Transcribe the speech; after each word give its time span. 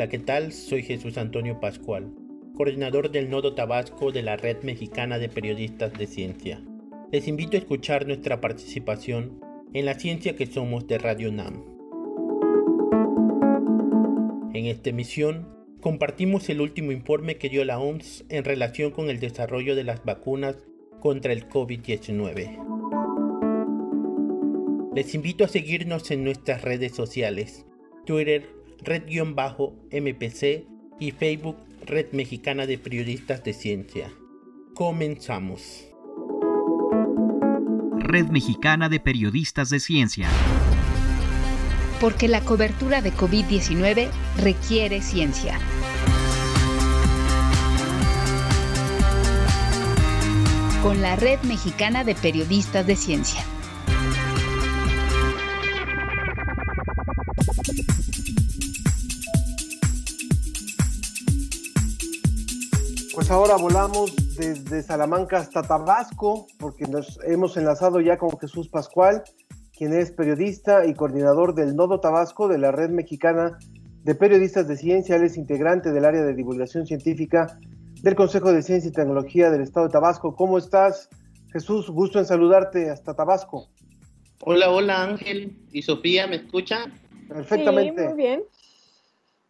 Hola, 0.00 0.08
¿qué 0.08 0.18
tal? 0.18 0.54
Soy 0.54 0.82
Jesús 0.82 1.18
Antonio 1.18 1.60
Pascual, 1.60 2.10
coordinador 2.56 3.10
del 3.10 3.28
Nodo 3.28 3.54
Tabasco 3.54 4.12
de 4.12 4.22
la 4.22 4.38
Red 4.38 4.62
Mexicana 4.62 5.18
de 5.18 5.28
Periodistas 5.28 5.92
de 5.92 6.06
Ciencia. 6.06 6.62
Les 7.12 7.28
invito 7.28 7.58
a 7.58 7.60
escuchar 7.60 8.06
nuestra 8.06 8.40
participación 8.40 9.44
en 9.74 9.84
la 9.84 9.92
ciencia 9.92 10.36
que 10.36 10.46
somos 10.46 10.86
de 10.86 10.96
Radio 10.96 11.30
NAM. 11.30 11.62
En 14.54 14.64
esta 14.64 14.88
emisión 14.88 15.46
compartimos 15.82 16.48
el 16.48 16.62
último 16.62 16.92
informe 16.92 17.36
que 17.36 17.50
dio 17.50 17.62
la 17.66 17.78
OMS 17.78 18.24
en 18.30 18.44
relación 18.44 18.92
con 18.92 19.10
el 19.10 19.20
desarrollo 19.20 19.76
de 19.76 19.84
las 19.84 20.02
vacunas 20.02 20.56
contra 20.98 21.34
el 21.34 21.46
COVID-19. 21.46 22.56
Les 24.94 25.14
invito 25.14 25.44
a 25.44 25.48
seguirnos 25.48 26.10
en 26.10 26.24
nuestras 26.24 26.62
redes 26.62 26.92
sociales, 26.92 27.66
Twitter, 28.06 28.59
Red-MPC 28.82 30.66
y 30.98 31.10
Facebook, 31.12 31.56
Red 31.86 32.12
Mexicana 32.12 32.66
de 32.66 32.78
Periodistas 32.78 33.42
de 33.44 33.52
Ciencia. 33.52 34.10
Comenzamos. 34.74 35.86
Red 37.98 38.28
Mexicana 38.28 38.88
de 38.88 39.00
Periodistas 39.00 39.70
de 39.70 39.80
Ciencia. 39.80 40.28
Porque 42.00 42.28
la 42.28 42.40
cobertura 42.40 43.02
de 43.02 43.12
COVID-19 43.12 44.08
requiere 44.38 45.02
ciencia. 45.02 45.58
Con 50.82 51.02
la 51.02 51.16
Red 51.16 51.42
Mexicana 51.42 52.04
de 52.04 52.14
Periodistas 52.14 52.86
de 52.86 52.96
Ciencia. 52.96 53.44
Pues 63.30 63.38
ahora 63.38 63.62
volamos 63.62 64.36
desde 64.36 64.82
Salamanca 64.82 65.38
hasta 65.38 65.62
Tabasco, 65.62 66.48
porque 66.58 66.88
nos 66.88 67.16
hemos 67.22 67.56
enlazado 67.56 68.00
ya 68.00 68.18
con 68.18 68.36
Jesús 68.40 68.68
Pascual, 68.68 69.22
quien 69.72 69.92
es 69.92 70.10
periodista 70.10 70.84
y 70.84 70.94
coordinador 70.94 71.54
del 71.54 71.76
Nodo 71.76 72.00
Tabasco 72.00 72.48
de 72.48 72.58
la 72.58 72.72
Red 72.72 72.90
Mexicana 72.90 73.56
de 74.02 74.16
Periodistas 74.16 74.66
de 74.66 74.76
Ciencia. 74.76 75.14
Él 75.14 75.22
es 75.22 75.36
integrante 75.36 75.92
del 75.92 76.06
área 76.06 76.22
de 76.22 76.34
divulgación 76.34 76.86
científica 76.86 77.56
del 78.02 78.16
Consejo 78.16 78.52
de 78.52 78.62
Ciencia 78.62 78.88
y 78.88 78.92
Tecnología 78.92 79.48
del 79.48 79.60
Estado 79.60 79.86
de 79.86 79.92
Tabasco. 79.92 80.34
¿Cómo 80.34 80.58
estás, 80.58 81.08
Jesús? 81.52 81.88
Gusto 81.88 82.18
en 82.18 82.26
saludarte 82.26 82.90
hasta 82.90 83.14
Tabasco. 83.14 83.68
Hola, 84.40 84.72
hola 84.72 85.04
Ángel 85.04 85.56
y 85.70 85.82
Sofía, 85.82 86.26
¿me 86.26 86.34
escuchan? 86.34 86.94
Perfectamente. 87.28 88.02
Sí, 88.02 88.08
muy 88.08 88.16
bien. 88.16 88.42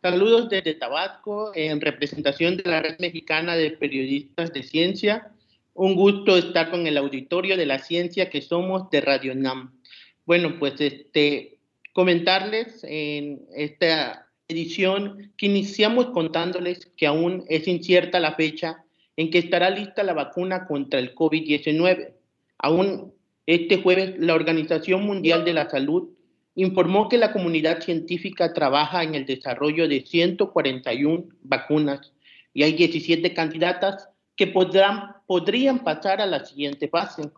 Saludos 0.02 0.48
desde 0.48 0.72
Tabasco 0.72 1.52
en 1.54 1.78
representación 1.78 2.56
de 2.56 2.62
la 2.70 2.80
Red 2.80 3.00
Mexicana 3.00 3.54
de 3.54 3.72
Periodistas 3.72 4.50
de 4.50 4.62
Ciencia. 4.62 5.30
Un 5.74 5.94
gusto 5.94 6.38
estar 6.38 6.70
con 6.70 6.86
el 6.86 6.96
auditorio 6.96 7.54
de 7.58 7.66
la 7.66 7.78
ciencia 7.78 8.30
que 8.30 8.40
somos 8.40 8.88
de 8.88 9.02
Radio 9.02 9.34
NAM. 9.34 9.78
Bueno, 10.24 10.58
pues 10.58 10.80
este, 10.80 11.58
comentarles 11.92 12.82
en 12.82 13.42
esta 13.54 14.26
edición 14.48 15.34
que 15.36 15.44
iniciamos 15.44 16.06
contándoles 16.06 16.86
que 16.96 17.06
aún 17.06 17.44
es 17.50 17.68
incierta 17.68 18.20
la 18.20 18.36
fecha 18.36 18.82
en 19.18 19.30
que 19.30 19.36
estará 19.36 19.68
lista 19.68 20.02
la 20.02 20.14
vacuna 20.14 20.66
contra 20.66 20.98
el 20.98 21.14
COVID-19. 21.14 22.14
Aún 22.56 23.12
este 23.44 23.82
jueves 23.82 24.14
la 24.18 24.32
Organización 24.32 25.04
Mundial 25.04 25.44
de 25.44 25.52
la 25.52 25.68
Salud 25.68 26.08
informó 26.54 27.08
que 27.08 27.18
la 27.18 27.32
comunidad 27.32 27.80
científica 27.80 28.52
trabaja 28.52 29.02
en 29.02 29.14
el 29.14 29.24
desarrollo 29.24 29.88
de 29.88 30.04
141 30.04 31.24
vacunas 31.42 32.12
y 32.52 32.62
hay 32.62 32.72
17 32.72 33.32
candidatas 33.34 34.08
que 34.36 34.46
podrán, 34.46 35.16
podrían 35.26 35.84
pasar 35.84 36.20
a 36.20 36.27
la 36.27 36.44
siguiente 36.44 36.89
fase. 36.89 37.30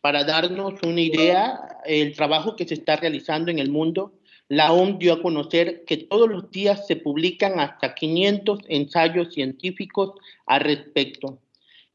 Para 0.00 0.24
darnos 0.24 0.74
una 0.82 1.00
idea, 1.00 1.60
el 1.86 2.14
trabajo 2.14 2.56
que 2.56 2.66
se 2.66 2.74
está 2.74 2.96
realizando 2.96 3.50
en 3.50 3.58
el 3.58 3.70
mundo, 3.70 4.12
la 4.48 4.72
OMS 4.72 4.98
dio 4.98 5.14
a 5.14 5.22
conocer 5.22 5.84
que 5.86 5.96
todos 5.96 6.28
los 6.28 6.50
días 6.50 6.86
se 6.86 6.96
publican 6.96 7.60
hasta 7.60 7.94
500 7.94 8.58
ensayos 8.68 9.32
científicos 9.32 10.12
al 10.46 10.60
respecto. 10.60 11.38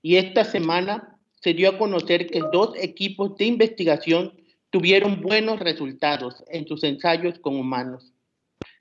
Y 0.01 0.15
esta 0.15 0.43
semana 0.43 1.19
se 1.41 1.53
dio 1.53 1.69
a 1.69 1.77
conocer 1.77 2.27
que 2.27 2.41
dos 2.51 2.71
equipos 2.77 3.35
de 3.37 3.45
investigación 3.45 4.33
tuvieron 4.69 5.21
buenos 5.21 5.59
resultados 5.59 6.43
en 6.47 6.67
sus 6.67 6.83
ensayos 6.83 7.39
con 7.39 7.55
humanos. 7.55 8.13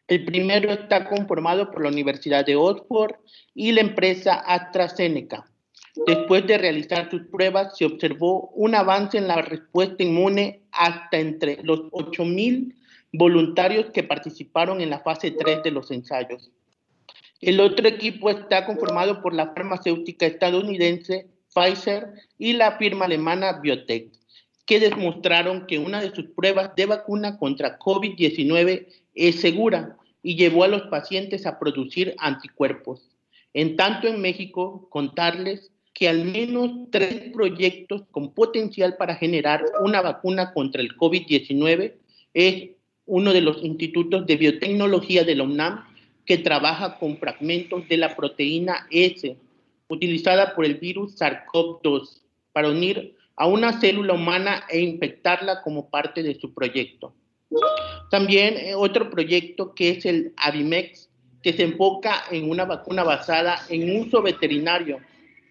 El 0.08 0.24
primero 0.24 0.70
está 0.70 1.08
conformado 1.08 1.70
por 1.70 1.82
la 1.82 1.88
Universidad 1.88 2.46
de 2.46 2.56
Oxford 2.56 3.16
y 3.54 3.72
la 3.72 3.80
empresa 3.80 4.34
AstraZeneca. 4.34 5.50
Después 6.06 6.46
de 6.46 6.58
realizar 6.58 7.10
sus 7.10 7.22
pruebas, 7.22 7.76
se 7.76 7.86
observó 7.86 8.50
un 8.50 8.74
avance 8.74 9.18
en 9.18 9.26
la 9.26 9.42
respuesta 9.42 10.02
inmune 10.02 10.62
hasta 10.70 11.18
entre 11.18 11.62
los 11.62 11.80
8.000 11.90 12.74
voluntarios 13.12 13.86
que 13.92 14.04
participaron 14.04 14.80
en 14.80 14.90
la 14.90 15.00
fase 15.00 15.30
3 15.30 15.62
de 15.62 15.70
los 15.70 15.90
ensayos. 15.90 16.50
El 17.40 17.60
otro 17.60 17.88
equipo 17.88 18.30
está 18.30 18.64
conformado 18.66 19.22
por 19.22 19.34
la 19.34 19.52
farmacéutica 19.54 20.26
estadounidense 20.26 21.28
Pfizer 21.54 22.12
y 22.38 22.52
la 22.52 22.76
firma 22.76 23.06
alemana 23.06 23.60
Biotech 23.60 24.12
que 24.66 24.80
demostraron 24.80 25.66
que 25.66 25.78
una 25.78 26.00
de 26.00 26.14
sus 26.14 26.26
pruebas 26.30 26.74
de 26.76 26.86
vacuna 26.86 27.38
contra 27.38 27.78
COVID-19 27.78 28.86
es 29.14 29.40
segura 29.40 29.96
y 30.22 30.34
llevó 30.34 30.64
a 30.64 30.68
los 30.68 30.82
pacientes 30.82 31.46
a 31.46 31.58
producir 31.58 32.14
anticuerpos. 32.18 33.08
En 33.54 33.76
tanto, 33.76 34.08
en 34.08 34.20
México, 34.20 34.88
contarles 34.90 35.70
que 35.94 36.08
al 36.08 36.24
menos 36.24 36.90
tres 36.90 37.30
proyectos 37.32 38.02
con 38.10 38.34
potencial 38.34 38.96
para 38.98 39.14
generar 39.14 39.64
una 39.82 40.02
vacuna 40.02 40.52
contra 40.52 40.82
el 40.82 40.94
COVID-19 40.96 41.94
es 42.34 42.70
uno 43.06 43.32
de 43.32 43.40
los 43.40 43.64
institutos 43.64 44.26
de 44.26 44.36
biotecnología 44.36 45.24
de 45.24 45.36
la 45.36 45.88
que 46.26 46.38
trabaja 46.38 46.98
con 46.98 47.16
fragmentos 47.16 47.88
de 47.88 47.96
la 47.96 48.14
proteína 48.14 48.86
S 48.90 49.36
utilizada 49.88 50.54
por 50.54 50.66
el 50.66 50.74
virus 50.74 51.18
SARS-CoV-2 51.18 52.20
para 52.52 52.68
unir 52.68 53.15
a 53.36 53.46
una 53.46 53.80
célula 53.80 54.14
humana 54.14 54.64
e 54.68 54.80
infectarla 54.80 55.62
como 55.62 55.90
parte 55.90 56.22
de 56.22 56.38
su 56.40 56.54
proyecto. 56.54 57.14
También 58.10 58.56
eh, 58.56 58.74
otro 58.74 59.10
proyecto 59.10 59.74
que 59.74 59.90
es 59.90 60.06
el 60.06 60.32
Avimex, 60.36 61.10
que 61.42 61.52
se 61.52 61.62
enfoca 61.62 62.24
en 62.30 62.50
una 62.50 62.64
vacuna 62.64 63.04
basada 63.04 63.60
en 63.68 64.00
uso 64.00 64.22
veterinario. 64.22 64.98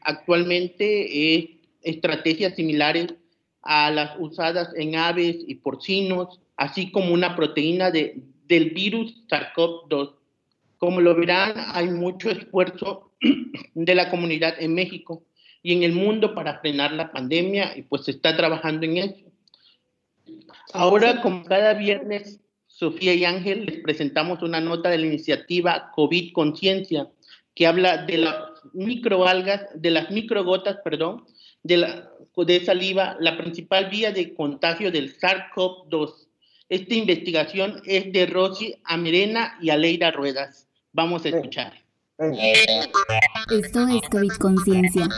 Actualmente 0.01 1.35
es 1.35 1.46
estrategias 1.84 2.56
similares 2.56 3.13
a 3.62 3.91
las 3.91 4.17
usadas 4.19 4.69
en 4.75 4.96
aves 4.96 5.38
y 5.47 5.56
porcinos, 5.56 6.40
así 6.57 6.91
como 6.91 7.13
una 7.13 7.35
proteína 7.35 7.91
de, 7.91 8.17
del 8.47 8.72
virus 8.72 9.23
SARS-CoV-2. 9.29 10.16
Como 10.78 11.02
lo 11.02 11.16
verán, 11.16 11.53
hay 11.73 11.90
mucho 11.90 12.29
esfuerzo 12.29 13.12
de 13.73 13.96
la 13.96 14.09
comunidad 14.09 14.56
en 14.59 14.73
México 14.73 15.23
y 15.66 15.74
en 15.74 15.81
el 15.81 15.94
mundo 15.94 16.36
para 16.36 16.59
frenar 16.59 16.92
la 16.92 17.12
pandemia 17.12 17.76
y 17.76 17.81
pues 17.81 18.06
se 18.06 18.12
está 18.12 18.38
trabajando 18.38 18.86
en 18.86 18.98
eso. 18.98 19.26
Ahora, 20.74 21.24
como 21.24 21.44
cada 21.44 21.74
viernes, 21.74 22.40
Sofía 22.68 23.16
y 23.16 23.26
Ángel 23.26 23.66
les 23.66 23.80
presentamos 23.80 24.44
una 24.44 24.62
nota 24.62 24.90
de 24.90 25.00
la 25.00 25.08
iniciativa 25.08 25.90
COVID 25.96 26.34
Conciencia 26.34 27.09
que 27.56 27.66
habla 27.66 28.06
de 28.06 28.20
las 28.20 28.36
microalgas, 28.74 29.66
de 29.74 29.90
las 29.90 30.12
microgotas, 30.12 30.78
perdón, 30.84 31.26
de, 31.64 31.78
la, 31.78 32.12
de 32.38 32.64
saliva, 32.64 33.18
la 33.20 33.36
principal 33.36 33.90
vía 33.90 34.12
de 34.12 34.36
contagio 34.36 34.92
del 34.92 35.18
SARS-CoV-2. 35.18 36.28
Esta 36.70 36.94
investigación 36.94 37.82
es 37.88 38.14
de 38.14 38.28
Rosy 38.28 38.76
Amirena 38.84 39.58
y 39.59 39.72
Aleida 39.72 40.12
Ruedas. 40.12 40.67
Vamos 40.94 41.26
a 41.26 41.29
escuchar. 41.29 41.84
Esto 42.17 43.88
es 43.90 44.09
COVID 44.09 44.32
Conciencia. 44.40 45.09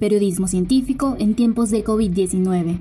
Periodismo 0.00 0.48
científico 0.48 1.14
en 1.20 1.36
tiempos 1.36 1.70
de 1.70 1.84
COVID-19. 1.84 2.80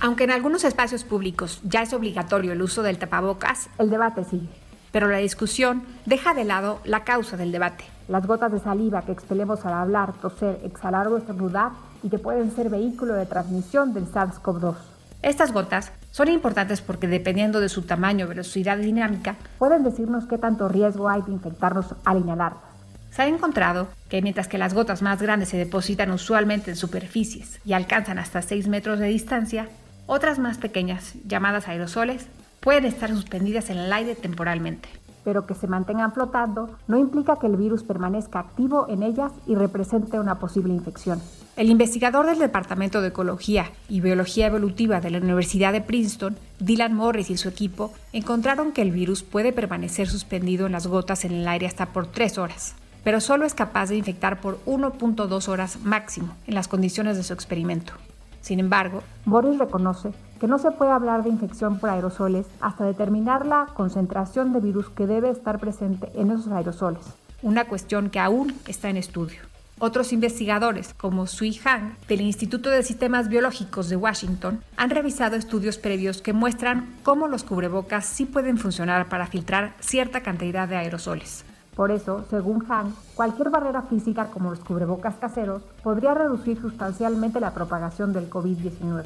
Aunque 0.00 0.24
en 0.24 0.32
algunos 0.32 0.64
espacios 0.64 1.04
públicos 1.04 1.60
ya 1.62 1.82
es 1.82 1.92
obligatorio 1.92 2.52
el 2.52 2.62
uso 2.62 2.82
del 2.82 2.98
tapabocas, 2.98 3.70
el 3.78 3.90
debate 3.90 4.24
sigue. 4.24 4.48
Pero 4.90 5.06
la 5.06 5.18
discusión 5.18 5.84
deja 6.04 6.34
de 6.34 6.42
lado 6.42 6.80
la 6.84 7.04
causa 7.04 7.36
del 7.36 7.52
debate. 7.52 7.84
Las 8.08 8.26
gotas 8.26 8.50
de 8.50 8.58
saliva 8.58 9.02
que 9.02 9.12
expelemos 9.12 9.64
al 9.64 9.74
hablar, 9.74 10.14
toser, 10.14 10.58
exhalar 10.64 11.06
o 11.06 11.16
estornudar 11.16 11.70
y 12.02 12.08
que 12.08 12.18
pueden 12.18 12.50
ser 12.50 12.70
vehículo 12.70 13.14
de 13.14 13.26
transmisión 13.26 13.94
del 13.94 14.10
SARS-CoV-2. 14.10 14.74
Estas 15.22 15.52
gotas 15.52 15.92
son 16.12 16.28
importantes 16.28 16.80
porque 16.80 17.06
dependiendo 17.06 17.60
de 17.60 17.68
su 17.68 17.82
tamaño, 17.82 18.26
velocidad 18.26 18.78
y 18.78 18.86
dinámica, 18.86 19.36
pueden 19.58 19.84
decirnos 19.84 20.24
qué 20.26 20.38
tanto 20.38 20.68
riesgo 20.68 21.08
hay 21.10 21.20
de 21.22 21.32
infectarnos 21.32 21.94
al 22.04 22.20
inhalarlas. 22.20 22.62
Se 23.10 23.22
ha 23.22 23.26
encontrado 23.26 23.88
que 24.08 24.22
mientras 24.22 24.48
que 24.48 24.56
las 24.56 24.72
gotas 24.72 25.02
más 25.02 25.20
grandes 25.20 25.50
se 25.50 25.58
depositan 25.58 26.10
usualmente 26.10 26.70
en 26.70 26.76
superficies 26.76 27.60
y 27.66 27.74
alcanzan 27.74 28.18
hasta 28.18 28.40
6 28.40 28.68
metros 28.68 28.98
de 28.98 29.08
distancia, 29.08 29.68
otras 30.06 30.38
más 30.38 30.58
pequeñas, 30.58 31.14
llamadas 31.26 31.68
aerosoles, 31.68 32.26
pueden 32.60 32.86
estar 32.86 33.10
suspendidas 33.10 33.68
en 33.68 33.78
el 33.78 33.92
aire 33.92 34.14
temporalmente. 34.14 34.88
Pero 35.24 35.46
que 35.46 35.54
se 35.54 35.66
mantengan 35.66 36.12
flotando 36.12 36.70
no 36.88 36.98
implica 36.98 37.36
que 37.36 37.46
el 37.46 37.56
virus 37.56 37.82
permanezca 37.82 38.38
activo 38.38 38.86
en 38.88 39.02
ellas 39.02 39.32
y 39.46 39.54
represente 39.54 40.18
una 40.18 40.38
posible 40.38 40.72
infección. 40.72 41.20
El 41.56 41.68
investigador 41.68 42.26
del 42.26 42.38
Departamento 42.38 43.00
de 43.00 43.08
Ecología 43.08 43.70
y 43.88 44.00
Biología 44.00 44.46
Evolutiva 44.46 45.00
de 45.00 45.10
la 45.10 45.18
Universidad 45.18 45.72
de 45.72 45.80
Princeton, 45.80 46.36
Dylan 46.58 46.94
Morris 46.94 47.30
y 47.30 47.36
su 47.36 47.48
equipo, 47.48 47.92
encontraron 48.12 48.72
que 48.72 48.82
el 48.82 48.92
virus 48.92 49.22
puede 49.22 49.52
permanecer 49.52 50.08
suspendido 50.08 50.66
en 50.66 50.72
las 50.72 50.86
gotas 50.86 51.24
en 51.24 51.32
el 51.32 51.48
aire 51.48 51.66
hasta 51.66 51.86
por 51.86 52.06
3 52.06 52.38
horas, 52.38 52.74
pero 53.04 53.20
solo 53.20 53.44
es 53.44 53.54
capaz 53.54 53.88
de 53.90 53.96
infectar 53.96 54.40
por 54.40 54.58
1.2 54.64 55.48
horas 55.48 55.78
máximo 55.82 56.34
en 56.46 56.54
las 56.54 56.68
condiciones 56.68 57.16
de 57.16 57.24
su 57.24 57.32
experimento. 57.32 57.92
Sin 58.40 58.58
embargo, 58.58 59.02
Morris 59.26 59.58
reconoce 59.58 60.12
que 60.40 60.48
no 60.48 60.58
se 60.58 60.70
puede 60.70 60.90
hablar 60.90 61.22
de 61.22 61.28
infección 61.28 61.78
por 61.78 61.90
aerosoles 61.90 62.46
hasta 62.60 62.84
determinar 62.84 63.46
la 63.46 63.66
concentración 63.74 64.52
de 64.52 64.60
virus 64.60 64.88
que 64.88 65.06
debe 65.06 65.30
estar 65.30 65.60
presente 65.60 66.10
en 66.14 66.30
esos 66.30 66.48
aerosoles, 66.48 67.06
una 67.42 67.66
cuestión 67.66 68.08
que 68.10 68.18
aún 68.18 68.54
está 68.66 68.88
en 68.88 68.96
estudio. 68.96 69.42
Otros 69.78 70.12
investigadores, 70.12 70.92
como 70.92 71.26
Sui 71.26 71.58
Han, 71.64 71.96
del 72.06 72.20
Instituto 72.20 72.68
de 72.68 72.82
Sistemas 72.82 73.28
Biológicos 73.28 73.88
de 73.88 73.96
Washington, 73.96 74.62
han 74.76 74.90
revisado 74.90 75.36
estudios 75.36 75.78
previos 75.78 76.20
que 76.20 76.34
muestran 76.34 76.86
cómo 77.02 77.28
los 77.28 77.44
cubrebocas 77.44 78.04
sí 78.04 78.26
pueden 78.26 78.58
funcionar 78.58 79.08
para 79.08 79.26
filtrar 79.26 79.74
cierta 79.80 80.22
cantidad 80.22 80.68
de 80.68 80.76
aerosoles. 80.76 81.44
Por 81.74 81.90
eso, 81.90 82.26
según 82.28 82.66
Han, 82.68 82.94
cualquier 83.14 83.48
barrera 83.48 83.80
física 83.80 84.26
como 84.26 84.50
los 84.50 84.60
cubrebocas 84.60 85.14
caseros 85.14 85.62
podría 85.82 86.12
reducir 86.12 86.60
sustancialmente 86.60 87.40
la 87.40 87.54
propagación 87.54 88.12
del 88.12 88.28
COVID-19. 88.28 89.04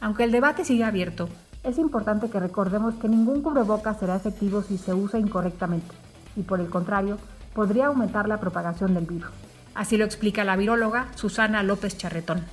Aunque 0.00 0.24
el 0.24 0.32
debate 0.32 0.64
sigue 0.64 0.84
abierto, 0.84 1.28
es 1.64 1.78
importante 1.78 2.28
que 2.28 2.38
recordemos 2.38 2.94
que 2.94 3.08
ningún 3.08 3.42
cubrebocas 3.42 3.98
será 3.98 4.16
efectivo 4.16 4.62
si 4.62 4.78
se 4.78 4.94
usa 4.94 5.18
incorrectamente, 5.18 5.94
y 6.36 6.42
por 6.42 6.60
el 6.60 6.68
contrario, 6.68 7.18
podría 7.54 7.86
aumentar 7.86 8.28
la 8.28 8.38
propagación 8.38 8.94
del 8.94 9.06
virus. 9.06 9.30
Así 9.74 9.96
lo 9.96 10.04
explica 10.04 10.44
la 10.44 10.56
viróloga 10.56 11.08
Susana 11.16 11.62
López 11.62 11.96
Charretón. 11.96 12.44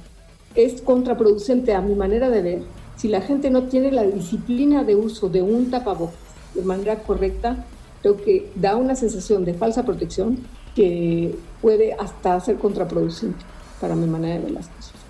Es 0.56 0.82
contraproducente 0.82 1.74
a 1.74 1.82
mi 1.82 1.96
manera 1.96 2.30
de 2.30 2.42
ver 2.42 2.64
si 2.96 3.08
la 3.08 3.22
gente 3.22 3.50
no 3.50 3.64
tiene 3.64 3.92
la 3.92 4.04
disciplina 4.04 4.84
de 4.84 4.96
uso 4.96 5.30
de 5.30 5.42
un 5.42 5.70
tapabocas 5.70 6.16
de 6.54 6.62
manera 6.62 7.00
correcta, 7.00 7.66
creo 8.02 8.18
que 8.18 8.52
da 8.56 8.76
una 8.76 8.96
sensación 8.96 9.46
de 9.46 9.54
falsa 9.54 9.84
protección 9.84 10.40
que 10.76 11.38
puede 11.62 11.94
hasta 11.94 12.40
ser 12.40 12.58
contraproducente 12.58 13.44
para 13.80 13.96
mi 13.96 14.08
manera 14.08 14.36
de 14.36 14.42
ver 14.42 14.52
las 14.52 14.68
cosas. 14.68 15.03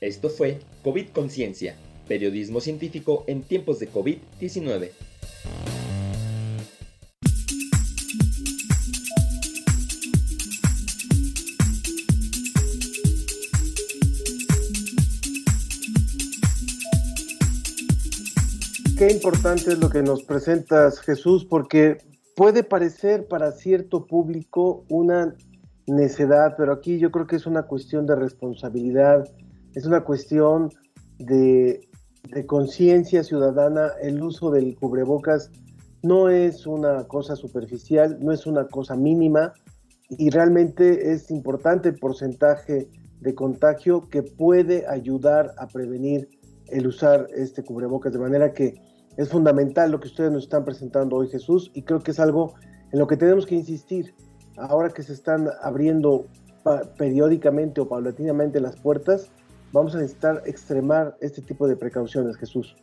Esto 0.00 0.28
fue 0.28 0.58
COVID 0.84 1.08
Conciencia, 1.08 1.74
periodismo 2.06 2.60
científico 2.60 3.24
en 3.26 3.42
tiempos 3.42 3.78
de 3.78 3.90
COVID-19. 3.90 4.90
Qué 18.98 19.10
importante 19.10 19.72
es 19.72 19.78
lo 19.78 19.88
que 19.88 20.02
nos 20.02 20.22
presentas, 20.24 21.00
Jesús, 21.00 21.46
porque 21.46 21.96
puede 22.34 22.62
parecer 22.64 23.28
para 23.28 23.52
cierto 23.52 24.06
público 24.06 24.84
una 24.90 25.34
necedad, 25.86 26.54
pero 26.58 26.72
aquí 26.72 26.98
yo 26.98 27.10
creo 27.10 27.26
que 27.26 27.36
es 27.36 27.46
una 27.46 27.62
cuestión 27.62 28.06
de 28.06 28.14
responsabilidad, 28.14 29.26
es 29.76 29.84
una 29.84 30.02
cuestión 30.02 30.70
de, 31.18 31.86
de 32.32 32.46
conciencia 32.46 33.22
ciudadana. 33.22 33.90
El 34.02 34.22
uso 34.22 34.50
del 34.50 34.74
cubrebocas 34.74 35.50
no 36.02 36.30
es 36.30 36.66
una 36.66 37.04
cosa 37.04 37.36
superficial, 37.36 38.18
no 38.20 38.32
es 38.32 38.46
una 38.46 38.66
cosa 38.66 38.96
mínima 38.96 39.52
y 40.08 40.30
realmente 40.30 41.12
es 41.12 41.30
importante 41.30 41.90
el 41.90 41.96
porcentaje 41.96 42.88
de 43.20 43.34
contagio 43.34 44.08
que 44.08 44.22
puede 44.22 44.86
ayudar 44.88 45.52
a 45.58 45.66
prevenir 45.66 46.28
el 46.68 46.86
usar 46.86 47.26
este 47.34 47.62
cubrebocas, 47.62 48.12
de 48.12 48.18
manera 48.18 48.52
que 48.52 48.74
es 49.18 49.28
fundamental 49.28 49.90
lo 49.90 50.00
que 50.00 50.08
ustedes 50.08 50.32
nos 50.32 50.44
están 50.44 50.64
presentando 50.64 51.16
hoy, 51.16 51.28
Jesús, 51.28 51.70
y 51.74 51.82
creo 51.82 52.00
que 52.00 52.12
es 52.12 52.20
algo 52.20 52.54
en 52.92 52.98
lo 52.98 53.06
que 53.06 53.16
tenemos 53.16 53.46
que 53.46 53.54
insistir. 53.54 54.14
Ahora 54.56 54.88
que 54.88 55.02
se 55.02 55.12
están 55.12 55.48
abriendo 55.62 56.26
periódicamente 56.96 57.80
o 57.80 57.88
paulatinamente 57.88 58.60
las 58.60 58.76
puertas, 58.76 59.30
vamos 59.76 59.94
a 59.94 59.98
necesitar 59.98 60.42
extremar 60.46 61.16
este 61.20 61.42
tipo 61.42 61.68
de 61.68 61.76
precauciones, 61.76 62.36
Jesús. 62.38 62.74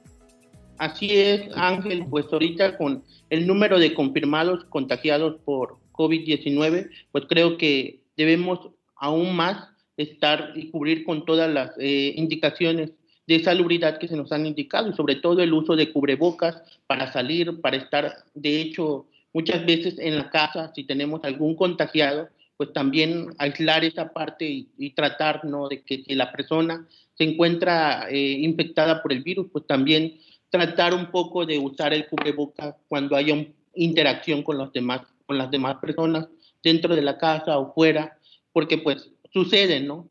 Así 0.77 1.09
es, 1.11 1.49
Ángel, 1.55 2.05
pues 2.09 2.25
ahorita 2.31 2.77
con 2.77 3.03
el 3.31 3.47
número 3.47 3.79
de 3.79 3.93
confirmados 3.95 4.63
contagiados 4.65 5.41
por 5.43 5.77
COVID-19, 5.91 6.89
pues 7.11 7.25
creo 7.27 7.57
que 7.57 8.01
debemos 8.15 8.59
aún 8.95 9.35
más 9.35 9.69
estar 9.97 10.51
y 10.55 10.69
cubrir 10.69 11.03
con 11.03 11.25
todas 11.25 11.51
las 11.51 11.71
eh, 11.79 12.13
indicaciones 12.15 12.91
de 13.25 13.43
salubridad 13.43 13.97
que 13.97 14.07
se 14.07 14.17
nos 14.17 14.31
han 14.31 14.45
indicado 14.45 14.89
y 14.89 14.93
sobre 14.93 15.15
todo 15.15 15.41
el 15.41 15.53
uso 15.53 15.75
de 15.75 15.91
cubrebocas 15.91 16.61
para 16.85 17.11
salir, 17.11 17.59
para 17.61 17.77
estar, 17.77 18.13
de 18.35 18.61
hecho, 18.61 19.07
muchas 19.33 19.65
veces 19.65 19.95
en 19.97 20.17
la 20.17 20.29
casa, 20.29 20.71
si 20.75 20.83
tenemos 20.83 21.23
algún 21.23 21.55
contagiado, 21.55 22.29
pues 22.63 22.73
también 22.73 23.35
aislar 23.39 23.83
esa 23.83 24.13
parte 24.13 24.45
y, 24.77 24.89
tratar 24.91 25.43
¿no? 25.43 25.67
de 25.67 25.81
que 25.81 26.01
si 26.03 26.15
la 26.15 26.31
persona 26.31 26.87
se 27.13 27.25
encuentra 27.25 28.07
eh, 28.09 28.37
infectada 28.39 29.01
por 29.01 29.11
el 29.11 29.21
virus, 29.21 29.47
pues 29.51 29.67
también 29.67 30.17
tratar 30.49 30.93
un 30.93 31.11
poco 31.11 31.45
de 31.45 31.59
usar 31.59 31.93
el 31.93 32.07
cubrebocas 32.07 32.75
cuando 32.87 33.17
haya 33.17 33.35
interacción 33.75 34.43
con, 34.43 34.57
los 34.57 34.71
demás, 34.71 35.01
con 35.25 35.37
las 35.37 35.51
demás 35.51 35.75
personas 35.81 36.29
dentro 36.63 36.95
de 36.95 37.01
la 37.01 37.17
casa 37.17 37.57
o 37.57 37.73
fuera, 37.73 38.17
porque 38.53 38.77
pues 38.77 39.09
sucede, 39.33 39.81
¿no? 39.81 40.07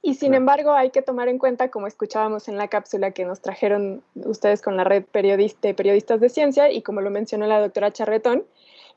Y 0.00 0.14
sin 0.14 0.34
embargo, 0.34 0.72
hay 0.72 0.90
que 0.90 1.02
tomar 1.02 1.28
en 1.28 1.38
cuenta, 1.38 1.70
como 1.70 1.88
escuchábamos 1.88 2.46
en 2.48 2.56
la 2.56 2.68
cápsula 2.68 3.10
que 3.10 3.24
nos 3.24 3.40
trajeron 3.40 4.04
ustedes 4.14 4.62
con 4.62 4.76
la 4.76 4.84
red 4.84 5.04
periodista, 5.04 5.72
periodistas 5.74 6.20
de 6.20 6.28
ciencia 6.28 6.70
y 6.70 6.82
como 6.82 7.00
lo 7.00 7.10
mencionó 7.10 7.46
la 7.46 7.60
doctora 7.60 7.92
Charretón, 7.92 8.44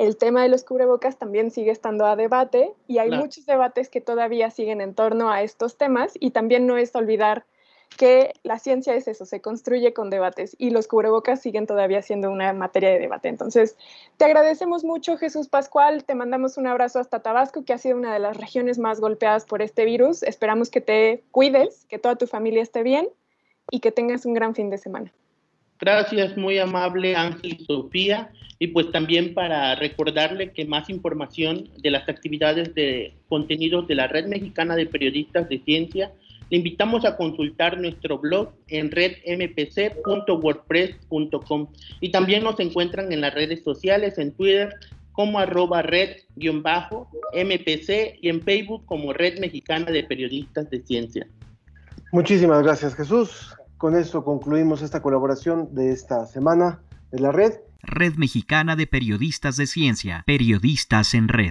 el 0.02 0.18
tema 0.18 0.42
de 0.42 0.50
los 0.50 0.64
cubrebocas 0.64 1.20
también 1.20 1.52
sigue 1.52 1.70
estando 1.70 2.08
a 2.08 2.16
debate 2.16 2.74
y 2.88 2.98
hay 2.98 3.12
muchos 3.12 3.46
debates 3.46 3.88
que 3.88 4.02
todavía 4.02 4.50
siguen 4.50 4.82
en 4.82 4.96
torno 4.96 5.30
a 5.30 5.44
estos 5.44 5.78
temas 5.78 6.14
y 6.20 6.32
también 6.32 6.66
no 6.66 6.76
es 6.76 6.96
olvidar 6.96 7.46
que 7.98 8.34
la 8.42 8.58
ciencia 8.58 8.96
es 8.96 9.08
eso, 9.08 9.26
se 9.26 9.42
construye 9.42 9.94
con 9.94 10.10
debates 10.10 10.56
y 10.58 10.72
los 10.72 10.88
cubrebocas 10.88 11.40
siguen 11.40 11.68
todavía 11.68 12.02
siendo 12.02 12.32
una 12.32 12.52
materia 12.52 12.90
de 12.90 12.98
debate. 12.98 13.30
Entonces, 13.30 13.78
te 14.18 14.26
agradecemos 14.26 14.84
mucho, 14.84 15.18
Jesús 15.18 15.50
Pascual, 15.50 16.04
te 16.04 16.16
mandamos 16.16 16.58
un 16.58 16.66
abrazo 16.66 16.98
hasta 16.98 17.20
Tabasco, 17.20 17.64
que 17.64 17.74
ha 17.74 17.78
sido 17.78 17.96
una 17.96 18.12
de 18.12 18.20
las 18.20 18.38
regiones 18.38 18.80
más 18.80 19.00
golpeadas 19.00 19.46
por 19.46 19.62
este 19.62 19.86
virus. 19.86 20.24
Esperamos 20.24 20.72
que 20.72 20.82
te 20.82 21.24
cuides, 21.30 21.86
que 21.90 22.00
toda 22.00 22.16
tu 22.16 22.26
familia 22.26 22.64
esté 22.64 22.82
bien 22.82 23.08
y 23.70 23.82
que 23.82 23.92
tengas 23.92 24.26
un 24.26 24.34
gran 24.34 24.56
fin 24.56 24.72
de 24.72 24.80
semana. 24.80 25.14
Gracias, 25.82 26.38
muy 26.38 26.60
amable 26.60 27.16
Ángel 27.16 27.58
y 27.60 27.66
Sofía. 27.66 28.32
Y 28.60 28.68
pues 28.68 28.92
también 28.92 29.34
para 29.34 29.74
recordarle 29.74 30.52
que 30.52 30.66
más 30.66 30.88
información 30.92 31.68
de 31.80 31.90
las 31.90 32.08
actividades 32.08 32.76
de 32.76 33.16
contenidos 33.28 33.88
de 33.88 33.96
la 33.96 34.08
Red 34.08 34.28
Mexicana 34.28 34.76
de 34.76 34.86
Periodistas 34.86 35.50
de 35.50 35.58
Ciencia 35.64 36.12
le 36.52 36.58
invitamos 36.58 37.04
a 37.06 37.18
consultar 37.18 37.80
nuestro 37.80 38.20
blog 38.20 38.52
en 38.68 38.92
redmpc.wordpress.com 38.92 41.68
y 42.02 42.12
también 42.12 42.44
nos 42.44 42.60
encuentran 42.60 43.12
en 43.12 43.22
las 43.22 43.34
redes 43.34 43.64
sociales, 43.64 44.20
en 44.20 44.32
Twitter 44.34 44.76
como 45.14 45.40
arroba 45.40 45.82
red-mpc 45.82 46.30
y 48.22 48.30
en 48.30 48.42
Facebook 48.42 48.86
como 48.86 49.14
Red 49.14 49.40
Mexicana 49.40 49.90
de 49.92 50.04
Periodistas 50.04 50.70
de 50.70 50.82
Ciencia. 50.82 51.26
Muchísimas 52.12 52.62
gracias 52.64 52.96
Jesús. 52.96 53.56
Con 53.82 53.96
esto 53.96 54.24
concluimos 54.24 54.84
esta 54.84 55.02
colaboración 55.02 55.74
de 55.74 55.92
esta 55.92 56.28
semana 56.28 56.82
de 57.12 57.20
la 57.20 57.32
red. 57.32 57.54
Red 57.82 58.14
Mexicana 58.14 58.76
de 58.76 58.86
Periodistas 58.86 59.58
de 59.58 59.66
Ciencia, 59.66 60.22
Periodistas 60.28 61.16
en 61.16 61.28
Red. 61.28 61.50